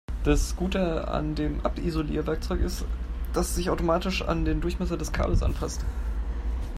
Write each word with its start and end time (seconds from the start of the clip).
Das 0.23 0.55
Gute 0.55 1.09
an 1.09 1.35
dem 1.35 1.63
Abisolierwerkzeug 1.63 2.59
ist, 2.61 2.85
dass 3.33 3.49
es 3.49 3.55
sich 3.55 3.69
automatisch 3.69 4.23
an 4.23 4.45
den 4.45 4.59
Durchmesser 4.59 4.97
des 4.97 5.11
Kabels 5.11 5.43
anpasst. 5.43 5.85